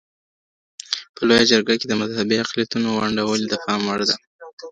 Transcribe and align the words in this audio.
په 1.15 1.21
لویه 1.27 1.49
جرګه 1.51 1.75
کي 1.79 1.85
د 1.87 1.93
مذهبي 2.01 2.35
اقلیتونو 2.39 2.87
ونډه 2.93 3.23
ولي 3.25 3.47
د 3.49 3.55
پام 3.63 3.81
وړ 3.87 3.99
ده؟ 4.09 4.15